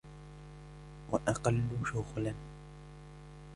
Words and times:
وَأَقَلُّ 1.11 1.63
شُغْلًا 1.85 2.33